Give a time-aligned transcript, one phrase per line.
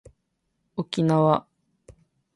[0.77, 1.45] 沖縄